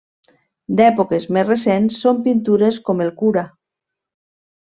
D'èpoques 0.79 1.27
més 1.37 1.45
recents 1.49 1.99
són 2.07 2.23
pintures 2.29 2.81
com 2.89 3.05
El 3.07 3.15
Cura. 3.23 3.47